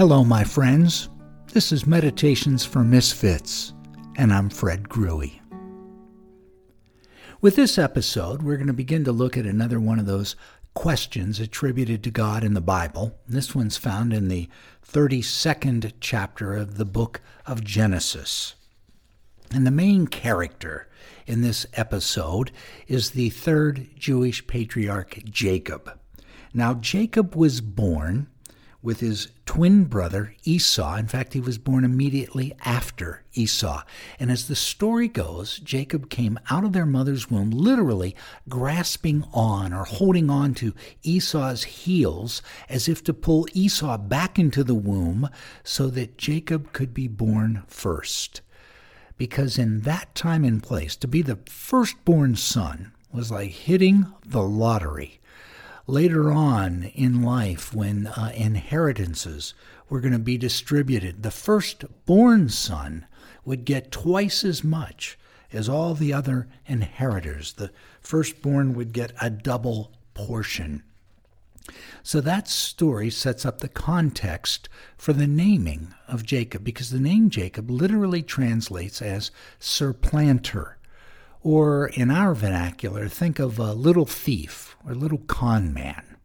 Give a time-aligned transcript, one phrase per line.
[0.00, 1.10] Hello, my friends.
[1.52, 3.74] This is Meditations for Misfits,
[4.16, 5.38] and I'm Fred Grewe.
[7.42, 10.36] With this episode, we're going to begin to look at another one of those
[10.72, 13.18] questions attributed to God in the Bible.
[13.28, 14.48] This one's found in the
[14.90, 18.54] 32nd chapter of the book of Genesis.
[19.52, 20.88] And the main character
[21.26, 22.52] in this episode
[22.88, 26.00] is the third Jewish patriarch, Jacob.
[26.54, 28.28] Now, Jacob was born
[28.82, 30.96] with his twin brother Esau.
[30.96, 33.82] In fact, he was born immediately after Esau.
[34.18, 38.16] And as the story goes, Jacob came out of their mother's womb, literally
[38.48, 44.64] grasping on or holding on to Esau's heels as if to pull Esau back into
[44.64, 45.28] the womb
[45.62, 48.40] so that Jacob could be born first.
[49.18, 54.42] Because in that time and place, to be the firstborn son was like hitting the
[54.42, 55.19] lottery
[55.86, 59.54] later on in life when uh, inheritances
[59.88, 63.06] were going to be distributed, the firstborn son
[63.44, 65.18] would get twice as much
[65.52, 67.54] as all the other inheritors.
[67.54, 70.82] The firstborn would get a double portion.
[72.02, 77.30] So that story sets up the context for the naming of Jacob, because the name
[77.30, 80.78] Jacob literally translates as supplanter.
[81.42, 86.16] Or in our vernacular, think of a little thief or little con man.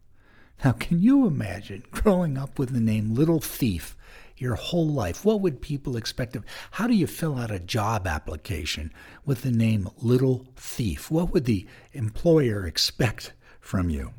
[0.64, 3.96] Now, can you imagine growing up with the name Little Thief
[4.36, 5.24] your whole life?
[5.24, 6.44] What would people expect of?
[6.72, 8.92] How do you fill out a job application
[9.24, 11.10] with the name Little Thief?
[11.10, 14.12] What would the employer expect from you?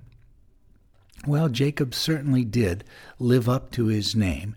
[1.25, 2.83] Well, Jacob certainly did
[3.19, 4.55] live up to his name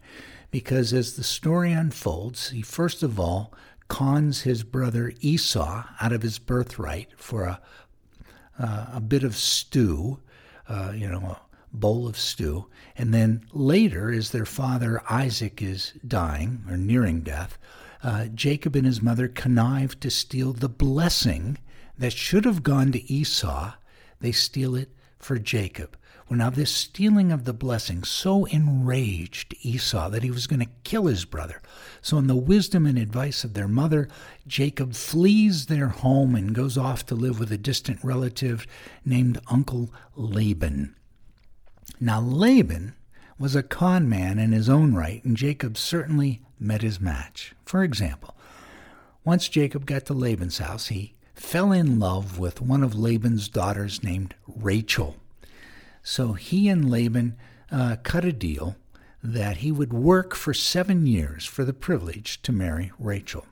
[0.50, 3.52] because as the story unfolds, he first of all
[3.91, 7.60] cons his brother Esau out of his birthright for a,
[8.58, 10.20] uh, a bit of stew,
[10.69, 11.41] uh, you know, a
[11.72, 12.66] bowl of stew.
[12.96, 17.58] And then later, as their father Isaac is dying or nearing death,
[18.02, 21.58] uh, Jacob and his mother connive to steal the blessing
[21.98, 23.72] that should have gone to Esau.
[24.20, 24.90] They steal it
[25.20, 25.97] for Jacob.
[26.29, 30.70] Well, now this stealing of the blessing so enraged Esau that he was going to
[30.85, 31.61] kill his brother.
[32.03, 34.08] So, in the wisdom and advice of their mother,
[34.47, 38.67] Jacob flees their home and goes off to live with a distant relative
[39.05, 40.95] named Uncle Laban.
[41.98, 42.95] Now, Laban
[43.37, 47.55] was a con man in his own right, and Jacob certainly met his match.
[47.64, 48.37] For example,
[49.25, 54.05] once Jacob got to Laban's house, he fell in love with one of Laban's daughters
[54.05, 55.17] named Rachel.
[56.02, 57.36] So he and Laban
[57.73, 58.77] uh, cut a deal
[59.23, 63.46] that he would work for seven years for the privilege to marry Rachel.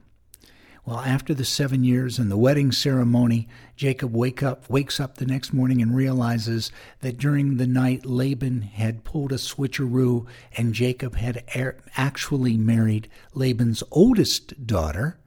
[0.85, 5.27] Well, after the seven years and the wedding ceremony, Jacob wake up, wakes up the
[5.27, 6.71] next morning and realizes
[7.01, 10.27] that during the night Laban had pulled a switcheroo
[10.57, 11.43] and Jacob had
[11.97, 15.19] actually married Laban's oldest daughter,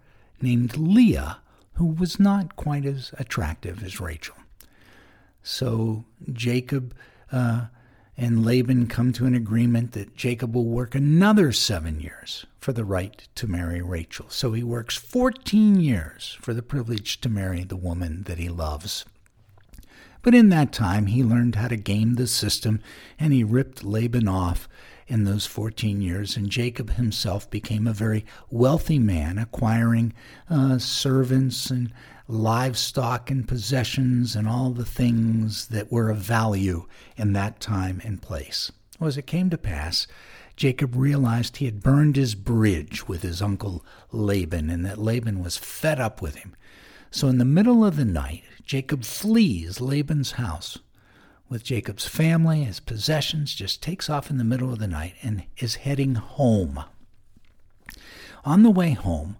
[0.42, 1.41] named Leah,
[1.74, 4.36] who was not quite as attractive as Rachel.
[5.44, 6.94] So Jacob
[7.32, 7.66] uh,
[8.18, 12.86] and Laban come to an agreement that Jacob will work another seven years for the
[12.86, 14.28] right to marry Rachel.
[14.30, 19.06] So he works 14 years for the privilege to marry the woman that he loves.
[20.22, 22.80] But in that time, he learned how to game the system
[23.20, 24.70] and he ripped Laban off
[25.12, 30.14] in those 14 years, and Jacob himself became a very wealthy man, acquiring
[30.50, 31.92] uh, servants and
[32.30, 36.86] livestock and possessions and all the things that were of value
[37.18, 38.72] in that time and place.
[39.00, 40.08] Well, as it came to pass,
[40.56, 43.84] Jacob realized he had burned his bridge with his uncle
[44.14, 46.56] Laban and that Laban was fed up with him.
[47.10, 50.78] So in the middle of the night, Jacob flees Laban's house
[51.52, 55.44] with Jacob's family, his possessions, just takes off in the middle of the night and
[55.58, 56.82] is heading home.
[58.46, 59.36] On the way home,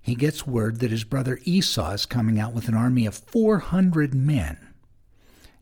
[0.00, 4.14] he gets word that his brother Esau is coming out with an army of 400
[4.14, 4.56] men.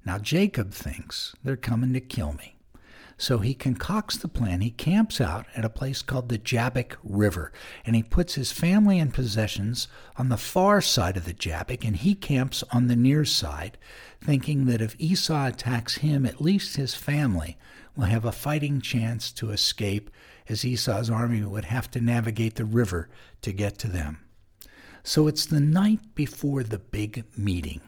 [0.07, 2.55] Now Jacob thinks they're coming to kill me.
[3.19, 4.61] So he concocts the plan.
[4.61, 7.53] He camps out at a place called the Jabbok River,
[7.85, 11.97] and he puts his family and possessions on the far side of the Jabbok, and
[11.97, 13.79] he camps on the near side,
[14.21, 17.57] thinking that if Esau attacks him, at least his family
[17.97, 20.11] will have a fighting chance to escape,
[20.49, 23.09] as Esau's army would have to navigate the river
[23.43, 24.19] to get to them.
[25.05, 27.81] So it's the night before the big meeting.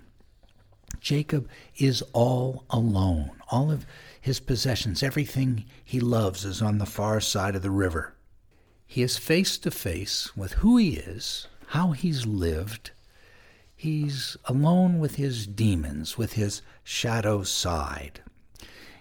[1.00, 3.32] Jacob is all alone.
[3.50, 3.86] All of
[4.24, 8.14] his possessions, everything he loves, is on the far side of the river.
[8.86, 12.92] He is face to face with who he is, how he's lived.
[13.76, 18.22] He's alone with his demons, with his shadow side.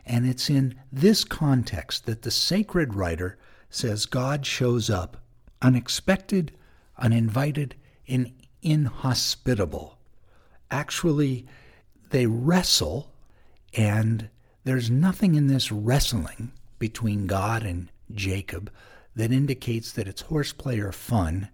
[0.06, 3.38] And it's in this context that the sacred writer
[3.70, 5.24] says God shows up
[5.62, 6.52] unexpected,
[6.98, 7.76] uninvited,
[8.10, 9.98] and inhospitable.
[10.70, 11.48] Actually,
[12.10, 13.14] they wrestle,
[13.74, 14.28] and
[14.64, 18.72] there's nothing in this wrestling between God and Jacob
[19.16, 21.50] that indicates that it's horseplay or fun.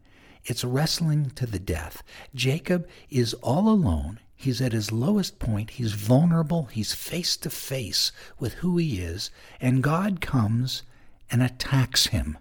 [0.46, 2.04] It's wrestling to the death.
[2.34, 4.20] Jacob is all alone.
[4.36, 5.72] He's at his lowest point.
[5.72, 6.66] He's vulnerable.
[6.72, 9.32] He's face to face with who he is.
[9.60, 10.84] And God comes
[11.30, 12.38] and attacks him.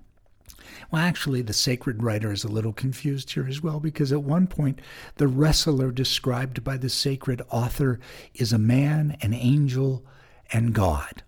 [0.91, 4.47] Well, actually, the sacred writer is a little confused here as well because at one
[4.47, 4.81] point,
[5.17, 7.99] the wrestler described by the sacred author
[8.35, 10.05] is a man, an angel,
[10.53, 11.23] and God.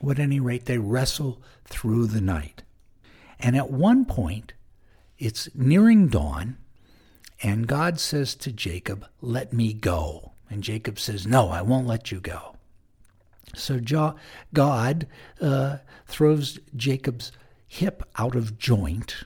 [0.00, 2.62] Well, at any rate, they wrestle through the night.
[3.40, 4.52] And at one point,
[5.18, 6.58] it's nearing dawn,
[7.42, 10.32] and God says to Jacob, Let me go.
[10.50, 12.56] And Jacob says, No, I won't let you go.
[13.54, 13.80] So
[14.52, 15.06] God
[15.40, 17.32] uh, throws Jacob's
[17.66, 19.24] hip out of joint,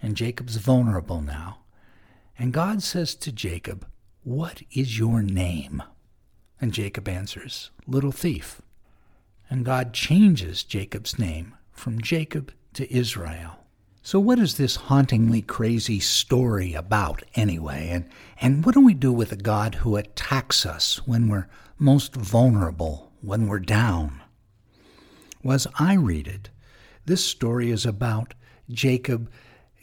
[0.00, 1.58] and Jacob's vulnerable now.
[2.38, 3.86] And God says to Jacob,
[4.24, 5.82] What is your name?
[6.62, 8.62] And Jacob answers, Little thief.
[9.50, 13.58] And God changes Jacob's name from Jacob to Israel.
[14.00, 17.88] So, what is this hauntingly crazy story about anyway?
[17.90, 18.08] And,
[18.40, 21.48] and what do we do with a God who attacks us when we're
[21.78, 24.22] most vulnerable, when we're down?
[25.42, 26.50] Well, as I read it,
[27.06, 28.34] this story is about
[28.70, 29.28] Jacob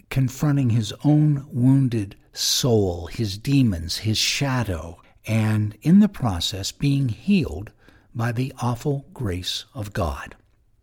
[0.10, 7.72] confronting his own wounded soul, his demons, his shadow, and in the process being healed
[8.16, 10.36] by the awful grace of God.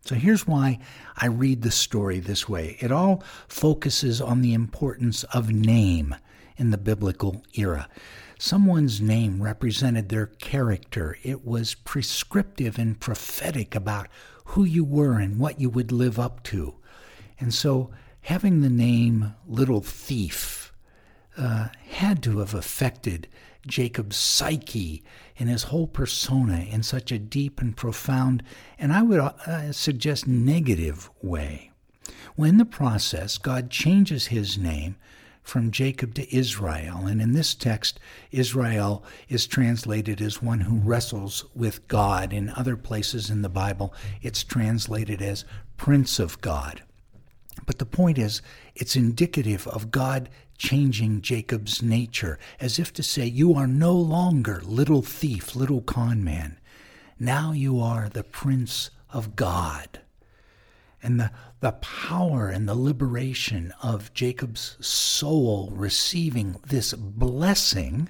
[0.02, 0.78] So here's why
[1.16, 6.14] I read the story this way it all focuses on the importance of name
[6.56, 7.88] in the biblical era.
[8.38, 11.18] Someone's name represented their character.
[11.24, 14.06] It was prescriptive and prophetic about
[14.44, 16.76] who you were and what you would live up to.
[17.40, 17.90] And so
[18.20, 20.65] having the name Little Thief
[21.36, 23.28] uh, had to have affected
[23.66, 25.02] Jacob's psyche
[25.38, 28.42] and his whole persona in such a deep and profound,
[28.78, 31.70] and I would uh, suggest negative way.
[32.36, 34.96] When the process, God changes his name
[35.42, 37.06] from Jacob to Israel.
[37.06, 38.00] And in this text,
[38.32, 42.32] Israel is translated as one who wrestles with God.
[42.32, 45.44] In other places in the Bible, it's translated as
[45.76, 46.82] Prince of God.
[47.64, 48.42] But the point is,
[48.74, 54.60] it's indicative of God changing Jacob's nature, as if to say, You are no longer
[54.64, 56.58] little thief, little con man.
[57.18, 60.00] Now you are the Prince of God
[61.06, 61.30] and the,
[61.60, 68.08] the power and the liberation of Jacob's soul receiving this blessing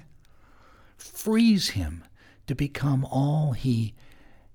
[0.95, 2.03] frees him
[2.47, 3.93] to become all he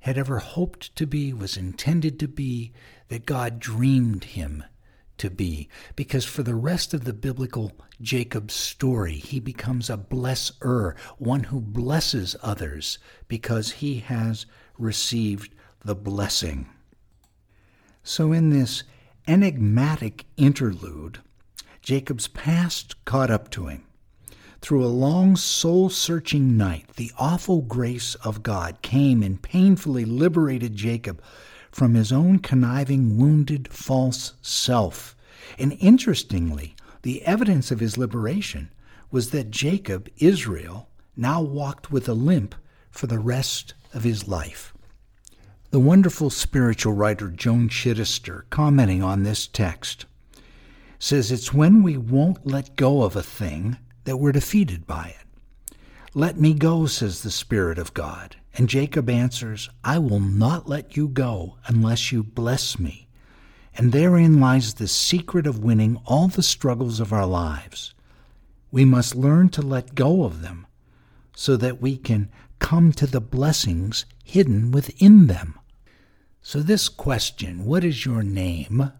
[0.01, 2.73] had ever hoped to be, was intended to be,
[3.07, 4.65] that God dreamed him
[5.19, 5.69] to be.
[5.97, 11.61] Because for the rest of the biblical Jacob story, he becomes a blesser, one who
[11.61, 12.99] blesses others
[13.29, 14.47] because he has
[14.79, 15.55] received
[15.85, 16.69] the blessing.
[18.03, 18.83] So, in this
[19.29, 21.21] enigmatic interlude,
[21.81, 23.85] Jacob's past caught up to him.
[24.61, 30.77] Through a long, soul searching night, the awful grace of God came and painfully liberated
[30.77, 31.21] Jacob
[31.73, 35.17] from his own conniving, wounded, false self.
[35.59, 38.71] And interestingly, the evidence of his liberation
[39.11, 42.55] was that Jacob, Israel, now walked with a limp
[42.91, 44.73] for the rest of his life.
[45.71, 50.05] The wonderful spiritual writer Joan Chittister, commenting on this text,
[50.99, 55.75] says it's when we won't let go of a thing that we're defeated by it.
[56.15, 58.37] Let me go, says the Spirit of God.
[58.55, 63.09] And Jacob answers, I will not let you go unless you bless me.
[63.75, 67.95] And therein lies the secret of winning all the struggles of our lives.
[68.71, 70.67] We must learn to let go of them
[71.35, 75.59] so that we can come to the blessings hidden within them.
[76.43, 78.93] So, this question, what is your name,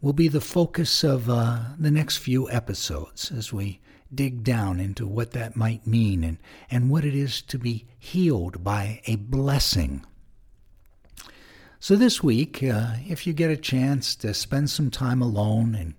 [0.00, 3.80] will be the focus of uh, the next few episodes as we
[4.14, 6.38] dig down into what that might mean and,
[6.70, 10.04] and what it is to be healed by a blessing.
[11.80, 15.94] So, this week, uh, if you get a chance to spend some time alone and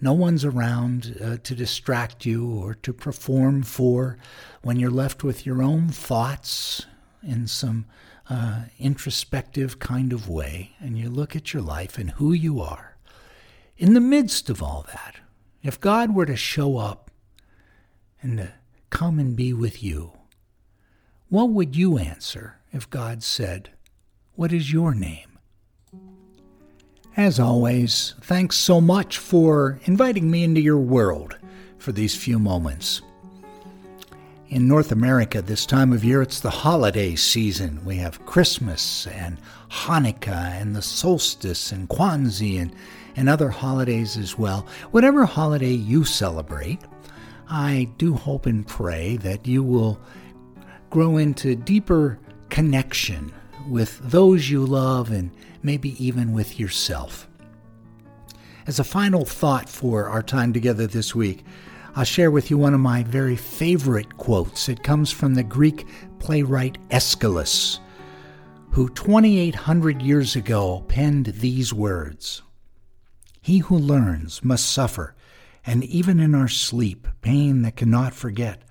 [0.00, 4.16] no one's around uh, to distract you or to perform for,
[4.62, 6.86] when you're left with your own thoughts
[7.20, 7.86] in some
[8.30, 12.96] uh, introspective kind of way and you look at your life and who you are,
[13.76, 15.16] in the midst of all that,
[15.64, 17.03] if God were to show up
[18.24, 18.52] and to
[18.88, 20.12] come and be with you,
[21.28, 23.70] what would you answer if God said,
[24.34, 25.38] What is your name?
[27.16, 31.38] As always, thanks so much for inviting me into your world
[31.78, 33.02] for these few moments.
[34.48, 37.84] In North America, this time of year, it's the holiday season.
[37.84, 39.38] We have Christmas and
[39.70, 42.74] Hanukkah and the solstice and Kwanzaa and,
[43.16, 44.66] and other holidays as well.
[44.92, 46.80] Whatever holiday you celebrate,
[47.48, 50.00] I do hope and pray that you will
[50.90, 52.18] grow into deeper
[52.50, 53.32] connection
[53.68, 55.30] with those you love and
[55.62, 57.28] maybe even with yourself.
[58.66, 61.44] As a final thought for our time together this week,
[61.96, 64.68] I'll share with you one of my very favorite quotes.
[64.68, 65.86] It comes from the Greek
[66.18, 67.78] playwright Aeschylus,
[68.70, 72.42] who 2,800 years ago penned these words
[73.40, 75.14] He who learns must suffer,
[75.66, 78.62] and even in our sleep, pain that cannot forget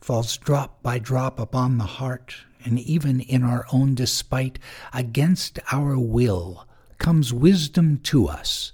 [0.00, 4.58] falls drop by drop upon the heart and even in our own despite,
[4.92, 6.66] against our will,
[6.98, 8.72] comes wisdom to us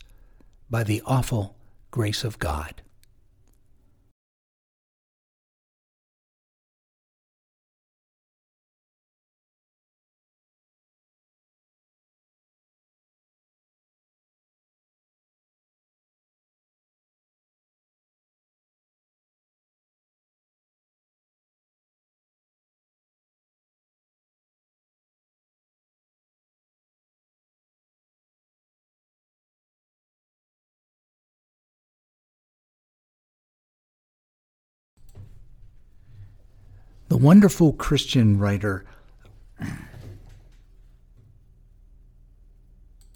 [0.70, 1.56] by the awful
[1.90, 2.82] grace of God.
[37.09, 38.85] The wonderful Christian writer